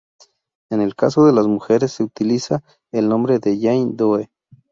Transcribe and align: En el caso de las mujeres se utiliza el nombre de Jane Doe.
En 0.71 0.81
el 0.81 0.95
caso 0.95 1.27
de 1.27 1.31
las 1.31 1.45
mujeres 1.45 1.91
se 1.91 2.01
utiliza 2.03 2.63
el 2.91 3.07
nombre 3.07 3.37
de 3.37 3.59
Jane 3.61 3.91
Doe. 3.93 4.31